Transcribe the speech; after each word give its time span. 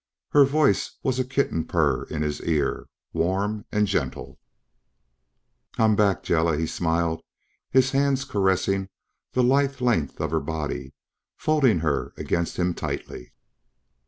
Her 0.31 0.45
voice 0.45 0.97
was 1.03 1.19
a 1.19 1.23
kitten 1.23 1.63
purr 1.63 2.05
in 2.05 2.23
his 2.23 2.41
ear, 2.41 2.87
warm 3.13 3.65
and 3.71 3.85
gentle. 3.85 4.39
"I'm 5.77 5.95
back, 5.95 6.23
Jela," 6.23 6.57
he 6.57 6.65
smiled, 6.65 7.21
his 7.69 7.91
hands 7.91 8.25
caressing 8.25 8.89
the 9.33 9.43
lithe 9.43 9.79
length 9.79 10.19
of 10.19 10.31
her 10.31 10.39
body, 10.39 10.95
folding 11.37 11.81
her 11.81 12.13
against 12.17 12.57
him 12.57 12.73
tightly. 12.73 13.33